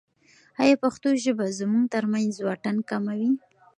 ایا 0.61 0.75
پښتو 0.83 1.09
ژبه 1.23 1.45
زموږ 1.59 1.83
ترمنځ 1.93 2.33
واټن 2.45 2.77
کموي؟ 2.89 3.31